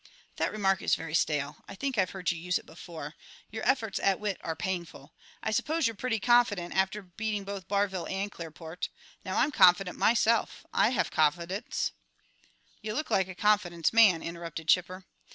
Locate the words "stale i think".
1.13-1.95